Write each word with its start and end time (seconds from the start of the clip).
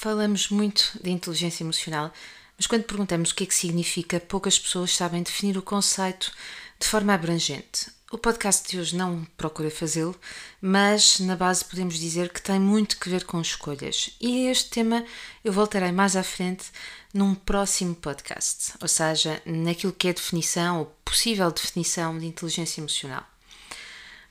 Falamos 0.00 0.48
muito 0.48 0.92
de 1.02 1.10
inteligência 1.10 1.64
emocional, 1.64 2.12
mas 2.56 2.68
quando 2.68 2.84
perguntamos 2.84 3.32
o 3.32 3.34
que 3.34 3.42
é 3.42 3.46
que 3.48 3.54
significa, 3.54 4.20
poucas 4.20 4.56
pessoas 4.56 4.94
sabem 4.94 5.24
definir 5.24 5.58
o 5.58 5.62
conceito 5.62 6.30
de 6.78 6.86
forma 6.86 7.12
abrangente. 7.12 7.90
O 8.12 8.16
podcast 8.16 8.70
de 8.70 8.78
hoje 8.78 8.94
não 8.94 9.26
procura 9.36 9.72
fazê-lo, 9.72 10.14
mas 10.62 11.18
na 11.18 11.34
base 11.34 11.64
podemos 11.64 11.98
dizer 11.98 12.32
que 12.32 12.40
tem 12.40 12.60
muito 12.60 12.96
que 12.96 13.08
ver 13.08 13.24
com 13.24 13.40
escolhas. 13.40 14.10
E 14.20 14.46
este 14.46 14.70
tema 14.70 15.04
eu 15.42 15.52
voltarei 15.52 15.90
mais 15.90 16.14
à 16.14 16.22
frente 16.22 16.66
num 17.12 17.34
próximo 17.34 17.96
podcast, 17.96 18.74
ou 18.80 18.86
seja, 18.86 19.42
naquilo 19.44 19.92
que 19.92 20.06
é 20.06 20.12
definição 20.12 20.78
ou 20.78 20.86
possível 21.04 21.50
definição 21.50 22.16
de 22.16 22.26
inteligência 22.26 22.80
emocional. 22.80 23.28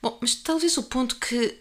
Bom, 0.01 0.17
mas 0.21 0.33
talvez 0.33 0.77
o 0.77 0.83
ponto 0.83 1.17
que, 1.17 1.59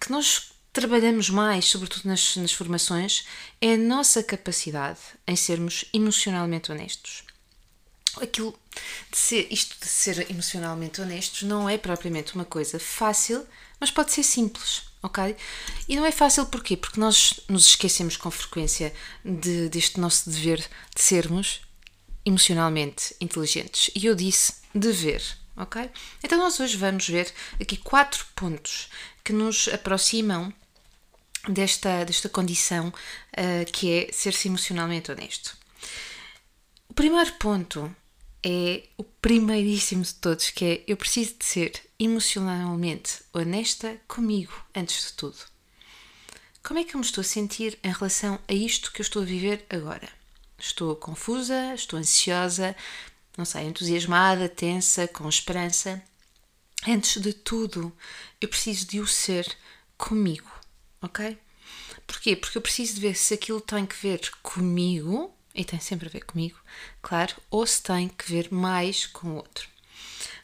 que 0.00 0.12
nós 0.12 0.52
trabalhamos 0.72 1.30
mais, 1.30 1.66
sobretudo 1.66 2.08
nas, 2.08 2.36
nas 2.36 2.52
formações, 2.52 3.26
é 3.60 3.74
a 3.74 3.78
nossa 3.78 4.22
capacidade 4.22 5.00
em 5.26 5.36
sermos 5.36 5.84
emocionalmente 5.92 6.70
honestos. 6.70 7.24
Aquilo 8.20 8.58
de 9.10 9.16
ser, 9.16 9.46
isto 9.50 9.78
de 9.80 9.86
ser 9.86 10.30
emocionalmente 10.30 11.00
honestos 11.00 11.42
não 11.42 11.68
é 11.68 11.78
propriamente 11.78 12.34
uma 12.34 12.44
coisa 12.44 12.78
fácil, 12.78 13.46
mas 13.78 13.90
pode 13.90 14.12
ser 14.12 14.22
simples, 14.22 14.82
ok? 15.02 15.36
E 15.88 15.96
não 15.96 16.04
é 16.04 16.12
fácil 16.12 16.46
porquê? 16.46 16.76
Porque 16.76 16.98
nós 16.98 17.40
nos 17.48 17.66
esquecemos 17.66 18.16
com 18.16 18.30
frequência 18.30 18.92
de, 19.24 19.68
deste 19.68 20.00
nosso 20.00 20.28
dever 20.28 20.58
de 20.58 21.02
sermos 21.02 21.60
emocionalmente 22.24 23.14
inteligentes. 23.20 23.90
E 23.94 24.06
eu 24.06 24.14
disse 24.14 24.54
dever, 24.74 25.22
ok? 25.56 25.90
Então 26.22 26.38
nós 26.38 26.58
hoje 26.58 26.76
vamos 26.76 27.08
ver 27.08 27.32
aqui 27.60 27.76
quatro 27.76 28.26
pontos 28.34 28.88
que 29.24 29.32
nos 29.32 29.68
aproximam 29.68 30.52
desta, 31.48 32.04
desta 32.04 32.28
condição 32.28 32.88
uh, 32.88 33.72
que 33.72 33.92
é 33.92 34.12
ser-se 34.12 34.48
emocionalmente 34.48 35.10
honesto. 35.10 35.56
O 36.88 36.94
primeiro 36.94 37.32
ponto 37.34 37.94
é 38.42 38.84
o 38.96 39.04
primeiríssimo 39.04 40.02
de 40.02 40.14
todos, 40.14 40.50
que 40.50 40.64
é 40.64 40.84
eu 40.86 40.96
preciso 40.96 41.34
de 41.38 41.44
ser 41.44 41.72
emocionalmente 41.98 43.22
honesta 43.32 44.00
comigo 44.08 44.52
antes 44.74 45.06
de 45.06 45.12
tudo. 45.12 45.38
Como 46.62 46.78
é 46.78 46.84
que 46.84 46.94
eu 46.94 47.00
me 47.00 47.06
estou 47.06 47.22
a 47.22 47.24
sentir 47.24 47.78
em 47.82 47.92
relação 47.92 48.38
a 48.46 48.52
isto 48.52 48.92
que 48.92 49.00
eu 49.00 49.04
estou 49.04 49.22
a 49.22 49.26
viver 49.26 49.64
agora? 49.70 50.08
Estou 50.58 50.94
confusa, 50.96 51.74
estou 51.74 51.98
ansiosa, 51.98 52.76
não 53.36 53.46
sei, 53.46 53.64
entusiasmada, 53.64 54.48
tensa, 54.48 55.08
com 55.08 55.28
esperança. 55.28 56.02
Antes 56.86 57.20
de 57.20 57.32
tudo, 57.32 57.92
eu 58.40 58.48
preciso 58.48 58.86
de 58.86 59.00
o 59.00 59.06
ser 59.06 59.56
comigo 59.96 60.59
ok? 61.02 61.38
Porquê? 62.06 62.36
Porque 62.36 62.58
eu 62.58 62.62
preciso 62.62 62.94
de 62.94 63.00
ver 63.00 63.14
se 63.16 63.34
aquilo 63.34 63.60
tem 63.60 63.86
que 63.86 63.96
ver 63.96 64.30
comigo, 64.42 65.32
e 65.54 65.64
tem 65.64 65.80
sempre 65.80 66.08
a 66.08 66.10
ver 66.10 66.24
comigo, 66.24 66.58
claro, 67.02 67.34
ou 67.50 67.66
se 67.66 67.82
tem 67.82 68.08
que 68.08 68.30
ver 68.30 68.52
mais 68.52 69.06
com 69.06 69.28
o 69.28 69.36
outro. 69.36 69.68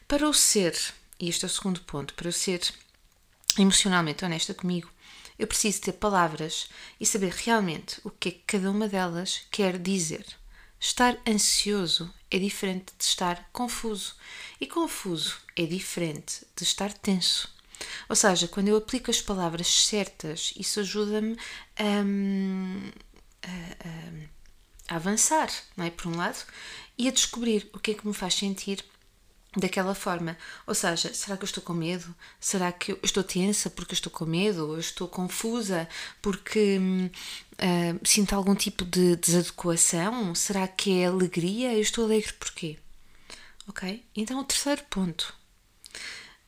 Para 0.07 0.27
o 0.27 0.33
ser, 0.33 0.77
e 1.19 1.29
este 1.29 1.45
é 1.45 1.47
o 1.47 1.49
segundo 1.49 1.81
ponto, 1.81 2.13
para 2.13 2.27
eu 2.27 2.33
ser 2.33 2.61
emocionalmente 3.57 4.23
honesta 4.23 4.53
comigo, 4.53 4.89
eu 5.37 5.47
preciso 5.47 5.81
ter 5.81 5.93
palavras 5.93 6.67
e 6.99 7.05
saber 7.05 7.31
realmente 7.31 7.99
o 8.03 8.09
que 8.09 8.29
é 8.29 8.31
que 8.31 8.43
cada 8.47 8.71
uma 8.71 8.87
delas 8.87 9.41
quer 9.51 9.77
dizer. 9.77 10.25
Estar 10.79 11.17
ansioso 11.27 12.13
é 12.29 12.37
diferente 12.37 12.93
de 12.97 13.03
estar 13.03 13.49
confuso, 13.51 14.15
e 14.59 14.67
confuso 14.67 15.37
é 15.55 15.65
diferente 15.65 16.45
de 16.55 16.63
estar 16.63 16.93
tenso. 16.93 17.56
Ou 18.09 18.15
seja, 18.15 18.47
quando 18.47 18.67
eu 18.69 18.77
aplico 18.77 19.11
as 19.11 19.21
palavras 19.21 19.67
certas, 19.67 20.53
isso 20.57 20.79
ajuda-me 20.79 21.37
a, 21.77 22.03
a, 23.47 24.93
a, 24.93 24.95
avançar, 24.95 25.49
não 25.75 25.85
é? 25.85 25.89
Por 25.89 26.07
um 26.07 26.17
lado, 26.17 26.43
e 26.97 27.07
a 27.07 27.11
descobrir 27.11 27.69
o 27.73 27.79
que 27.79 27.91
é 27.91 27.93
que 27.93 28.07
me 28.07 28.13
faz 28.13 28.35
sentir 28.35 28.83
daquela 29.55 29.95
forma. 29.95 30.37
Ou 30.65 30.73
seja, 30.73 31.13
será 31.13 31.37
que 31.37 31.43
eu 31.43 31.47
estou 31.47 31.63
com 31.63 31.73
medo? 31.73 32.13
Será 32.39 32.71
que 32.71 32.91
eu 32.91 32.99
estou 33.03 33.23
tensa 33.23 33.69
porque 33.69 33.93
estou 33.93 34.11
com 34.11 34.25
medo? 34.25 34.73
Eu 34.73 34.79
estou 34.79 35.07
confusa 35.07 35.87
porque 36.21 36.79
uh, 36.79 38.07
sinto 38.07 38.33
algum 38.33 38.55
tipo 38.55 38.85
de 38.85 39.15
desadequação? 39.15 40.33
Será 40.35 40.67
que 40.67 40.99
é 40.99 41.07
alegria? 41.07 41.73
Eu 41.73 41.81
estou 41.81 42.05
alegre 42.05 42.33
porquê? 42.33 42.77
Ok? 43.67 44.05
Então, 44.15 44.39
o 44.39 44.43
terceiro 44.43 44.83
ponto 44.89 45.35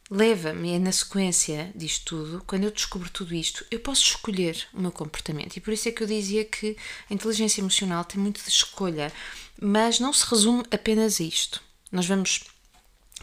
leva-me, 0.10 0.74
é 0.74 0.80
na 0.80 0.92
sequência 0.92 1.72
disto 1.76 2.06
tudo, 2.06 2.44
quando 2.48 2.64
eu 2.64 2.72
descubro 2.72 3.10
tudo 3.10 3.36
isto, 3.36 3.66
eu 3.70 3.80
posso 3.80 4.04
escolher 4.04 4.68
o 4.74 4.82
meu 4.82 4.92
comportamento. 4.92 5.56
E 5.56 5.62
por 5.62 5.72
isso 5.72 5.88
é 5.88 5.92
que 5.92 6.02
eu 6.02 6.08
dizia 6.08 6.44
que 6.44 6.76
a 7.10 7.14
inteligência 7.14 7.62
emocional 7.62 8.04
tem 8.04 8.20
muito 8.20 8.42
de 8.44 8.50
escolha, 8.50 9.14
mas 9.62 10.00
não 10.00 10.12
se 10.12 10.26
resume 10.26 10.64
apenas 10.72 11.22
a 11.22 11.24
isto. 11.24 11.62
Nós 11.92 12.08
vamos, 12.08 12.44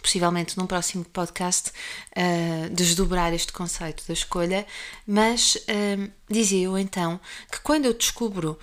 possivelmente 0.01 0.57
num 0.57 0.67
próximo 0.67 1.05
podcast, 1.07 1.71
uh, 1.71 2.71
desdobrar 2.73 3.33
este 3.35 3.53
conceito 3.53 4.05
da 4.07 4.15
escolha, 4.15 4.65
mas 5.07 5.57
uh, 5.57 6.13
dizia 6.31 6.67
eu 6.67 6.79
então 6.79 7.21
que 7.51 7.61
quando 7.61 7.87
eu 7.87 7.95
descubro 7.95 8.59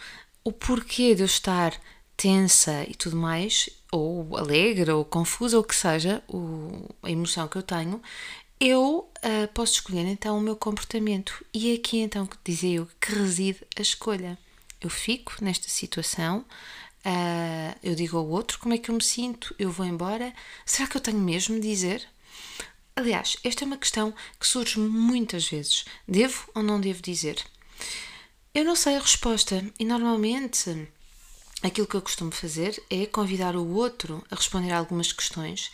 o 0.46 0.52
porquê 0.52 1.14
de 1.16 1.24
eu 1.24 1.26
estar 1.26 1.74
tensa 2.16 2.84
e 2.88 2.96
tudo 2.96 3.16
mais, 3.16 3.70
ou 3.92 4.38
alegre, 4.38 4.92
ou 4.92 5.06
confusa, 5.06 5.58
ou 5.58 5.64
que 5.64 5.76
seja, 5.76 6.24
o, 6.28 6.90
a 7.02 7.12
emoção 7.12 7.48
que 7.48 7.58
eu 7.58 7.64
tenho, 7.64 8.02
eu 8.60 9.10
uh, 9.18 9.48
posso 9.54 9.74
escolher 9.74 10.06
então 10.06 10.38
o 10.38 10.42
meu 10.42 10.56
comportamento. 10.56 11.46
E 11.54 11.72
é 11.72 11.76
aqui 11.76 12.00
então 12.00 12.26
que 12.26 12.38
dizia 12.44 12.78
eu 12.78 12.88
que 13.00 13.14
reside 13.14 13.60
a 13.78 13.82
escolha. 13.82 14.38
Eu 14.80 14.90
fico 14.90 15.36
nesta 15.42 15.70
situação, 15.70 16.46
uh, 17.06 17.78
eu 17.84 17.96
digo 17.96 18.18
ao 18.18 18.28
outro 18.28 18.60
como 18.60 18.74
é 18.74 18.78
que 18.78 18.90
eu 18.90 18.96
me 18.96 19.04
sinto, 19.04 19.54
eu 19.60 19.72
vou 19.72 19.86
embora. 19.86 20.34
Será 20.66 20.88
que 20.88 20.98
eu 20.98 21.02
tenho 21.02 21.20
mesmo 21.20 21.60
de 21.60 21.68
dizer? 21.68 22.08
Aliás, 22.96 23.38
esta 23.44 23.64
é 23.64 23.68
uma 23.68 23.78
questão 23.78 24.14
que 24.40 24.48
surge 24.48 24.80
muitas 24.80 25.48
vezes. 25.48 25.86
Devo 26.08 26.50
ou 26.54 26.62
não 26.62 26.80
devo 26.80 27.02
dizer? 27.02 27.44
Eu 28.54 28.64
não 28.64 28.76
sei 28.76 28.96
a 28.96 29.00
resposta 29.00 29.66
e 29.80 29.84
normalmente 29.84 30.88
aquilo 31.64 31.88
que 31.88 31.96
eu 31.96 32.02
costumo 32.02 32.32
fazer 32.32 32.82
é 32.90 33.06
convidar 33.06 33.56
o 33.56 33.68
outro 33.74 34.24
a 34.30 34.36
responder 34.36 34.74
algumas 34.74 35.12
questões 35.14 35.72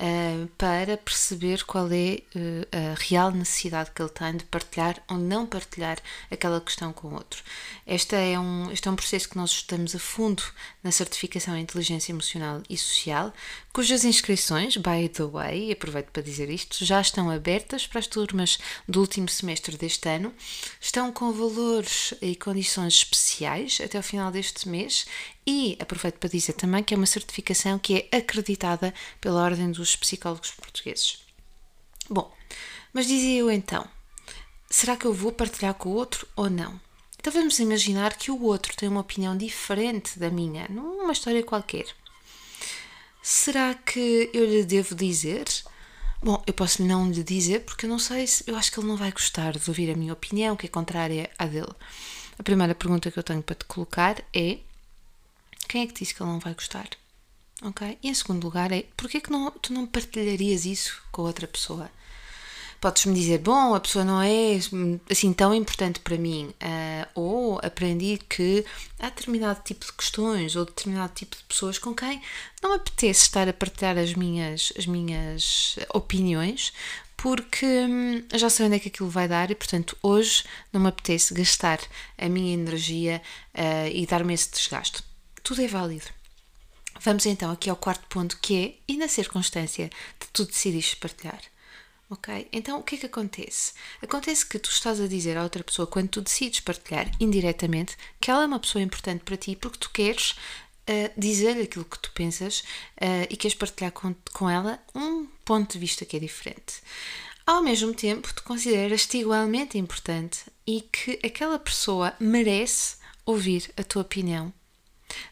uh, 0.00 0.46
para 0.56 0.96
perceber 0.96 1.64
qual 1.64 1.86
é 1.92 2.20
uh, 2.34 2.92
a 2.92 2.94
real 2.98 3.30
necessidade 3.30 3.90
que 3.90 4.00
ele 4.00 4.10
tem 4.10 4.36
de 4.36 4.44
partilhar 4.44 5.02
ou 5.08 5.18
não 5.18 5.46
partilhar 5.46 5.98
aquela 6.30 6.60
questão 6.60 6.92
com 6.92 7.08
o 7.08 7.14
outro. 7.14 7.42
Este 7.86 8.16
é 8.16 8.38
um, 8.38 8.70
este 8.72 8.88
é 8.88 8.90
um 8.90 8.96
processo 8.96 9.28
que 9.28 9.36
nós 9.36 9.50
estamos 9.50 9.94
a 9.94 9.98
fundo 9.98 10.42
na 10.82 10.90
certificação 10.90 11.56
em 11.56 11.62
inteligência 11.62 12.12
emocional 12.12 12.62
e 12.68 12.76
social, 12.76 13.32
cujas 13.72 14.04
inscrições, 14.04 14.76
by 14.76 15.08
the 15.08 15.24
way, 15.24 15.72
aproveito 15.72 16.10
para 16.10 16.22
dizer 16.22 16.48
isto, 16.50 16.84
já 16.84 17.00
estão 17.00 17.30
abertas 17.30 17.86
para 17.86 17.98
as 17.98 18.06
turmas 18.06 18.58
do 18.88 19.00
último 19.00 19.28
semestre 19.28 19.76
deste 19.76 20.08
ano, 20.08 20.34
estão 20.80 21.12
com 21.12 21.32
valores 21.32 22.14
e 22.22 22.34
condições 22.34 22.94
especiais 22.94 23.80
até 23.84 23.98
o 23.98 24.02
final 24.02 24.30
deste 24.30 24.68
mês 24.68 25.06
e 25.46 25.76
aproveito 25.80 26.16
para 26.16 26.28
dizer 26.28 26.52
também 26.54 26.82
que 26.82 26.94
é 26.94 26.96
uma 26.96 27.06
certificação 27.06 27.78
que 27.78 28.08
é 28.12 28.16
acreditada 28.16 28.94
pela 29.20 29.42
Ordem 29.42 29.70
dos 29.70 29.96
Psicólogos 29.96 30.50
Portugueses. 30.52 31.24
Bom, 32.08 32.32
mas 32.92 33.06
dizia 33.06 33.40
eu 33.40 33.50
então, 33.50 33.86
será 34.68 34.96
que 34.96 35.06
eu 35.06 35.14
vou 35.14 35.32
partilhar 35.32 35.74
com 35.74 35.88
o 35.88 35.94
outro 35.94 36.26
ou 36.36 36.50
não? 36.50 36.80
Então 37.18 37.32
vamos 37.32 37.58
imaginar 37.58 38.16
que 38.16 38.30
o 38.30 38.42
outro 38.42 38.74
tem 38.76 38.88
uma 38.88 39.00
opinião 39.00 39.36
diferente 39.36 40.18
da 40.18 40.30
minha, 40.30 40.66
numa 40.68 41.12
história 41.12 41.42
qualquer. 41.42 41.86
Será 43.22 43.74
que 43.74 44.30
eu 44.32 44.46
lhe 44.46 44.64
devo 44.64 44.94
dizer? 44.94 45.44
Bom, 46.22 46.42
eu 46.46 46.54
posso 46.54 46.82
não 46.82 47.10
lhe 47.10 47.22
dizer 47.22 47.60
porque 47.60 47.84
eu 47.84 47.90
não 47.90 47.98
sei 47.98 48.26
se. 48.26 48.44
Eu 48.46 48.56
acho 48.56 48.72
que 48.72 48.80
ele 48.80 48.86
não 48.86 48.96
vai 48.96 49.12
gostar 49.12 49.52
de 49.58 49.68
ouvir 49.68 49.90
a 49.90 49.96
minha 49.96 50.12
opinião, 50.12 50.56
que 50.56 50.66
é 50.66 50.68
contrária 50.68 51.30
à 51.38 51.46
dele. 51.46 51.72
A 52.38 52.42
primeira 52.42 52.74
pergunta 52.74 53.10
que 53.10 53.18
eu 53.18 53.22
tenho 53.22 53.42
para 53.42 53.54
te 53.54 53.66
colocar 53.66 54.22
é: 54.34 54.58
quem 55.70 55.82
é 55.82 55.86
que 55.86 55.94
disse 55.94 56.12
que 56.12 56.20
ele 56.20 56.32
não 56.32 56.40
vai 56.40 56.52
gostar? 56.52 56.88
Ok? 57.62 57.96
E 58.02 58.08
em 58.08 58.14
segundo 58.14 58.42
lugar 58.42 58.72
é: 58.72 58.84
porquê 58.96 59.20
que 59.20 59.30
não, 59.30 59.52
tu 59.52 59.72
não 59.72 59.86
partilharias 59.86 60.66
isso 60.66 61.00
com 61.12 61.22
outra 61.22 61.46
pessoa? 61.46 61.88
Podes-me 62.80 63.14
dizer, 63.14 63.38
bom, 63.38 63.74
a 63.74 63.80
pessoa 63.80 64.04
não 64.04 64.20
é 64.20 64.58
assim 65.10 65.32
tão 65.34 65.54
importante 65.54 66.00
para 66.00 66.16
mim, 66.16 66.46
uh, 66.46 67.08
ou 67.14 67.60
aprendi 67.62 68.18
que 68.28 68.64
há 68.98 69.10
determinado 69.10 69.60
tipo 69.62 69.84
de 69.84 69.92
questões 69.92 70.56
ou 70.56 70.64
determinado 70.64 71.12
tipo 71.14 71.36
de 71.36 71.44
pessoas 71.44 71.78
com 71.78 71.94
quem 71.94 72.22
não 72.62 72.70
me 72.70 72.76
apetece 72.76 73.22
estar 73.22 73.46
a 73.46 73.52
partilhar 73.52 73.98
as 73.98 74.14
minhas, 74.14 74.72
as 74.78 74.86
minhas 74.86 75.76
opiniões, 75.92 76.72
porque 77.18 77.66
hum, 77.66 78.24
já 78.32 78.48
sei 78.48 78.66
onde 78.66 78.76
é 78.76 78.78
que 78.78 78.88
aquilo 78.88 79.10
vai 79.10 79.28
dar 79.28 79.50
e, 79.50 79.54
portanto, 79.54 79.96
hoje 80.02 80.42
não 80.72 80.80
me 80.80 80.88
apetece 80.88 81.34
gastar 81.34 81.78
a 82.16 82.28
minha 82.30 82.54
energia 82.54 83.20
uh, 83.54 83.88
e 83.92 84.06
dar-me 84.06 84.32
esse 84.32 84.50
desgaste. 84.50 85.09
Tudo 85.42 85.62
é 85.62 85.66
válido. 85.66 86.06
Vamos 87.00 87.24
então 87.26 87.50
aqui 87.50 87.70
ao 87.70 87.76
quarto 87.76 88.06
ponto 88.08 88.38
que 88.38 88.56
é, 88.56 88.92
e 88.92 88.96
na 88.96 89.08
circunstância 89.08 89.88
de 89.88 90.26
tu 90.32 90.44
decidires 90.44 90.94
partilhar, 90.94 91.40
Ok? 92.10 92.48
Então 92.52 92.80
o 92.80 92.82
que 92.82 92.96
é 92.96 92.98
que 92.98 93.06
acontece? 93.06 93.72
Acontece 94.02 94.44
que 94.44 94.58
tu 94.58 94.68
estás 94.68 95.00
a 95.00 95.06
dizer 95.06 95.36
à 95.36 95.44
outra 95.44 95.62
pessoa, 95.62 95.86
quando 95.86 96.08
tu 96.08 96.20
decides 96.20 96.58
partilhar 96.58 97.08
indiretamente, 97.20 97.96
que 98.20 98.30
ela 98.30 98.42
é 98.42 98.46
uma 98.46 98.58
pessoa 98.58 98.82
importante 98.82 99.22
para 99.22 99.36
ti 99.36 99.54
porque 99.54 99.78
tu 99.78 99.90
queres 99.90 100.32
uh, 100.32 101.10
dizer-lhe 101.16 101.62
aquilo 101.62 101.84
que 101.84 102.00
tu 102.00 102.10
pensas 102.10 102.60
uh, 103.00 103.26
e 103.30 103.36
queres 103.36 103.56
partilhar 103.56 103.92
com, 103.92 104.12
com 104.32 104.50
ela 104.50 104.82
um 104.92 105.26
ponto 105.44 105.72
de 105.72 105.78
vista 105.78 106.04
que 106.04 106.16
é 106.16 106.20
diferente. 106.20 106.82
Ao 107.46 107.62
mesmo 107.62 107.94
tempo, 107.94 108.34
tu 108.34 108.42
consideras-te 108.42 109.18
igualmente 109.18 109.78
importante 109.78 110.40
e 110.66 110.80
que 110.80 111.18
aquela 111.24 111.60
pessoa 111.60 112.12
merece 112.18 112.96
ouvir 113.24 113.72
a 113.76 113.84
tua 113.84 114.02
opinião. 114.02 114.52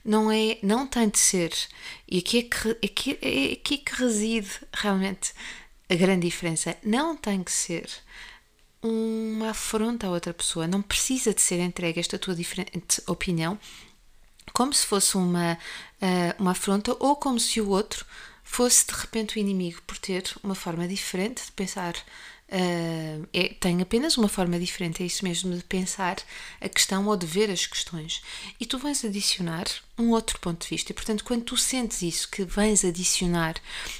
Não 0.04 0.30
é, 0.30 0.58
não 0.62 0.86
tem 0.86 1.08
de 1.08 1.18
ser. 1.18 1.52
E 2.06 2.18
aqui 2.18 2.38
é 2.38 2.42
que, 2.42 2.86
aqui, 2.86 3.18
é 3.22 3.52
aqui 3.52 3.78
que 3.78 3.94
reside 3.94 4.50
realmente 4.72 5.32
a 5.88 5.94
grande 5.94 6.26
diferença. 6.26 6.76
Não 6.82 7.16
tem 7.16 7.42
que 7.42 7.52
ser 7.52 7.88
uma 8.82 9.50
afronta 9.50 10.06
a 10.06 10.10
outra 10.10 10.32
pessoa. 10.34 10.66
Não 10.66 10.82
precisa 10.82 11.34
de 11.34 11.42
ser 11.42 11.60
entregue 11.60 12.00
esta 12.00 12.18
tua 12.18 12.34
diferente 12.34 13.02
opinião 13.06 13.58
como 14.52 14.72
se 14.72 14.86
fosse 14.86 15.16
uma, 15.16 15.54
uh, 16.02 16.42
uma 16.42 16.52
afronta 16.52 16.96
ou 16.98 17.16
como 17.16 17.38
se 17.38 17.60
o 17.60 17.68
outro 17.68 18.04
fosse 18.42 18.86
de 18.86 18.94
repente 18.94 19.36
o 19.36 19.38
inimigo 19.38 19.82
por 19.86 19.98
ter 19.98 20.24
uma 20.42 20.54
forma 20.54 20.88
diferente 20.88 21.44
de 21.44 21.52
pensar. 21.52 21.94
Uh, 22.50 23.28
é, 23.30 23.48
tem 23.60 23.82
apenas 23.82 24.16
uma 24.16 24.28
forma 24.28 24.58
diferente, 24.58 25.02
é 25.02 25.06
isso 25.06 25.22
mesmo, 25.22 25.54
de 25.54 25.62
pensar 25.64 26.16
a 26.60 26.68
questão 26.68 27.06
ou 27.06 27.16
de 27.16 27.26
ver 27.26 27.50
as 27.50 27.66
questões. 27.66 28.22
E 28.58 28.64
tu 28.64 28.78
vens 28.78 29.04
adicionar 29.04 29.66
um 29.98 30.10
outro 30.10 30.38
ponto 30.38 30.62
de 30.62 30.68
vista. 30.70 30.90
E, 30.90 30.94
portanto, 30.94 31.24
quando 31.24 31.42
tu 31.42 31.56
sentes 31.56 32.00
isso, 32.00 32.30
que 32.30 32.44
vens 32.44 32.84
adicionar 32.84 33.54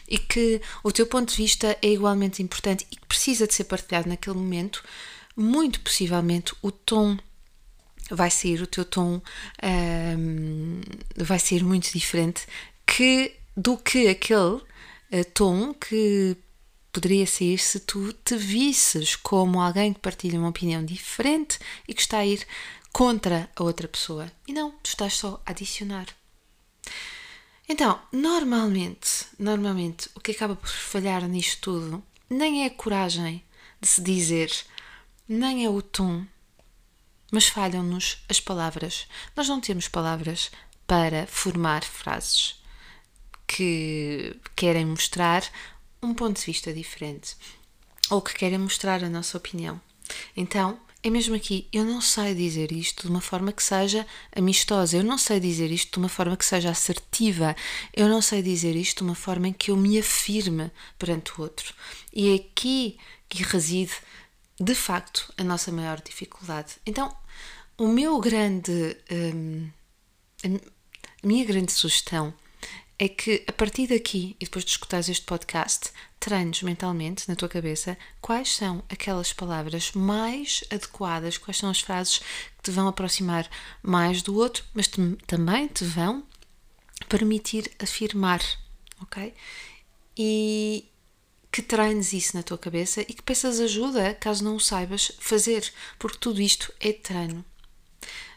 e 0.09 0.19
que 0.19 0.63
o 0.83 0.91
teu 0.91 1.07
ponto 1.07 1.31
de 1.31 1.37
vista 1.37 1.77
é 1.83 1.89
igualmente 1.89 2.43
importante 2.43 2.87
e 2.91 2.97
que 2.97 3.07
precisa 3.07 3.47
de 3.47 3.53
ser 3.53 3.65
partilhado 3.65 4.09
naquele 4.09 4.37
momento, 4.37 4.83
muito 5.37 5.81
possivelmente 5.81 6.55
o 6.63 6.71
tom 6.73 7.19
vai 8.11 8.31
sair, 8.31 8.63
o 8.63 8.67
teu 8.67 8.85
tom 8.85 9.21
um, 9.63 10.81
vai 11.17 11.39
ser 11.39 11.63
muito 11.63 11.93
diferente 11.93 12.47
que 12.87 13.33
do 13.55 13.77
que 13.77 14.09
aquele 14.09 14.57
uh, 14.57 14.63
tom 15.35 15.75
que 15.75 16.37
poderia 16.99 17.29
sair 17.29 17.59
se 17.59 17.79
tu 17.79 18.13
te 18.13 18.37
visses 18.37 19.15
como 19.15 19.61
alguém 19.61 19.93
que 19.93 20.01
partilha 20.01 20.37
uma 20.37 20.49
opinião 20.49 20.85
diferente 20.85 21.57
e 21.87 21.95
que 21.95 22.01
está 22.01 22.19
a 22.19 22.27
ir 22.27 22.45
contra 22.93 23.49
a 23.55 23.63
outra 23.63 23.87
pessoa. 23.87 24.29
E 24.49 24.53
não, 24.53 24.73
tu 24.83 24.87
estás 24.89 25.15
só 25.15 25.41
a 25.47 25.53
adicionar. 25.53 26.07
Então, 27.69 28.01
normalmente, 28.11 29.27
normalmente, 29.39 30.11
o 30.17 30.19
que 30.19 30.33
acaba 30.33 30.57
por 30.57 30.69
falhar 30.69 31.23
nisto 31.29 31.61
tudo 31.61 32.03
nem 32.29 32.65
é 32.65 32.67
a 32.67 32.71
coragem 32.71 33.45
de 33.81 33.87
se 33.87 34.03
dizer, 34.03 34.51
nem 35.29 35.65
é 35.65 35.71
o 35.71 35.81
tom, 35.81 36.27
mas 37.31 37.47
falham-nos 37.47 38.25
as 38.29 38.41
palavras. 38.41 39.07
Nós 39.37 39.49
não 39.49 39.61
temos 39.61 39.87
palavras 39.87 40.51
para 40.85 41.29
formar 41.29 41.85
frases 41.85 42.61
que 43.47 44.37
querem 44.57 44.85
mostrar 44.85 45.45
um 46.03 46.15
ponto 46.15 46.39
de 46.39 46.47
vista 46.47 46.73
diferente 46.73 47.37
ou 48.11 48.23
que 48.23 48.35
querem 48.35 48.59
mostrar 48.59 49.05
a 49.05 49.09
nossa 49.09 49.37
opinião. 49.37 49.81
Então, 50.37 50.79
é 51.03 51.11
mesmo 51.11 51.35
aqui, 51.35 51.69
eu 51.73 51.85
não 51.85 52.01
sei 52.01 52.35
dizer 52.35 52.73
isto 52.73 53.03
de 53.03 53.09
uma 53.09 53.21
forma 53.21 53.53
que 53.53 53.63
seja 53.63 54.07
amistosa, 54.35 54.97
eu 54.97 55.05
não 55.05 55.17
sei 55.17 55.39
dizer 55.39 55.71
isto 55.71 55.93
de 55.93 55.99
uma 55.99 56.09
forma 56.09 56.37
que 56.37 56.45
seja 56.45 56.71
assertiva, 56.71 57.55
eu 57.95 58.09
não 58.09 58.21
sei 58.21 58.43
dizer 58.43 58.75
isto 58.75 58.99
de 58.99 59.05
uma 59.05 59.15
forma 59.15 59.49
em 59.49 59.53
que 59.53 59.71
eu 59.71 59.77
me 59.77 59.99
afirme 59.99 60.71
perante 60.99 61.33
o 61.39 61.43
outro. 61.43 61.73
E 62.13 62.31
é 62.31 62.35
aqui 62.37 62.99
que 63.29 63.43
reside 63.43 63.93
de 64.59 64.75
facto 64.75 65.33
a 65.37 65.45
nossa 65.45 65.71
maior 65.71 66.01
dificuldade. 66.01 66.77
Então, 66.85 67.15
o 67.77 67.87
meu 67.87 68.19
grande. 68.19 68.97
Um, 69.11 69.71
a 70.45 71.27
minha 71.27 71.45
grande 71.45 71.73
sugestão 71.73 72.33
é 72.99 73.09
que 73.09 73.45
a 73.47 73.53
partir 73.53 73.87
daqui 73.87 74.37
e 74.41 74.45
depois 74.45 74.65
de 74.65 74.73
escutares 74.73 75.09
este 75.09 75.25
podcast, 75.25 75.91
treines 76.19 76.63
mentalmente 76.63 77.29
na 77.29 77.37
tua 77.37 77.49
cabeça 77.49 77.97
quais 78.21 78.57
são 78.57 78.83
aquelas 78.89 79.33
palavras 79.33 79.93
mais 79.93 80.65
adequadas, 80.71 81.39
quais 81.39 81.59
são 81.59 81.71
as 81.71 81.81
frases 81.81 82.19
que 82.19 82.65
te 82.65 82.71
vão 82.73 82.89
aproximar 82.89 83.49
mais 83.83 84.21
do 84.21 84.37
outro, 84.37 84.65
mas 84.75 84.89
te, 84.89 85.01
também 85.27 85.69
te 85.69 85.85
vão 85.85 86.25
permitir 87.09 87.71
afirmar, 87.79 88.43
ok? 89.01 89.33
E, 90.17 90.89
que 91.53 91.63
treines 91.63 92.13
isso 92.13 92.37
na 92.37 92.43
tua 92.43 92.59
cabeça 92.59 93.01
e 93.03 93.15
que 93.15 93.23
peças 93.23 93.61
ajuda 93.61 94.15
caso 94.15 94.45
não 94.45 94.57
o 94.57 94.61
saibas 94.61 95.13
fazer, 95.21 95.73
porque 95.99 96.19
tudo 96.19 96.41
isto 96.41 96.73
é 96.81 96.93
treino. 96.93 97.45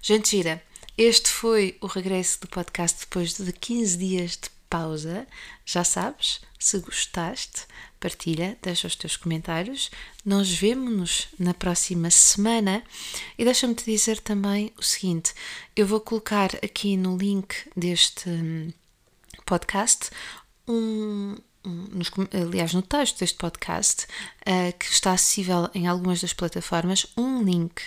Gente 0.01 0.37
gira, 0.37 0.63
este 0.97 1.29
foi 1.29 1.77
o 1.81 1.87
regresso 1.87 2.41
do 2.41 2.47
podcast 2.47 2.99
depois 2.99 3.33
de 3.33 3.51
15 3.51 3.97
dias 3.97 4.31
de 4.31 4.49
pausa. 4.71 5.27
Já 5.65 5.83
sabes, 5.83 6.39
se 6.57 6.79
gostaste, 6.79 7.67
partilha, 7.99 8.57
deixa 8.61 8.87
os 8.87 8.95
teus 8.95 9.17
comentários. 9.17 9.91
Nós 10.25 10.49
vemo-nos 10.49 11.27
na 11.37 11.53
próxima 11.53 12.09
semana 12.09 12.81
e 13.37 13.43
deixa-me 13.43 13.75
te 13.75 13.83
dizer 13.83 14.19
também 14.21 14.71
o 14.77 14.81
seguinte: 14.81 15.33
eu 15.75 15.85
vou 15.85 15.99
colocar 15.99 16.55
aqui 16.63 16.95
no 16.95 17.17
link 17.17 17.53
deste 17.75 18.29
hum, 18.29 18.71
podcast 19.45 20.09
um, 20.67 21.35
nos, 21.63 22.11
aliás, 22.33 22.73
no 22.73 22.81
texto 22.81 23.19
deste 23.19 23.37
podcast, 23.37 24.05
uh, 24.41 24.77
que 24.77 24.85
está 24.85 25.11
acessível 25.11 25.69
em 25.73 25.87
algumas 25.87 26.21
das 26.21 26.33
plataformas, 26.33 27.05
um 27.17 27.43
link 27.43 27.81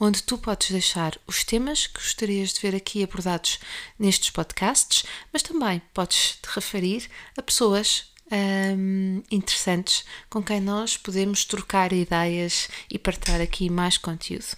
onde 0.00 0.22
tu 0.22 0.38
podes 0.38 0.70
deixar 0.70 1.18
os 1.26 1.44
temas 1.44 1.86
que 1.86 2.00
gostarias 2.00 2.52
de 2.52 2.60
ver 2.60 2.74
aqui 2.74 3.02
abordados 3.02 3.58
nestes 3.98 4.30
podcasts, 4.30 5.04
mas 5.32 5.42
também 5.42 5.82
podes 5.92 6.38
te 6.42 6.48
referir 6.54 7.08
a 7.36 7.42
pessoas 7.42 8.12
um, 8.30 9.22
interessantes 9.30 10.04
com 10.28 10.42
quem 10.42 10.60
nós 10.60 10.96
podemos 10.96 11.44
trocar 11.44 11.92
ideias 11.92 12.68
e 12.90 12.98
partilhar 12.98 13.40
aqui 13.40 13.70
mais 13.70 13.96
conteúdo. 13.96 14.56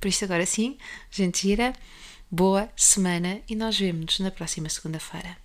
Por 0.00 0.08
isso, 0.08 0.24
agora 0.24 0.44
sim, 0.44 0.76
gente 1.10 1.42
gira, 1.42 1.72
boa 2.30 2.68
semana 2.76 3.40
e 3.48 3.56
nós 3.56 3.78
vemos-nos 3.78 4.20
na 4.20 4.30
próxima 4.30 4.68
segunda-feira. 4.68 5.41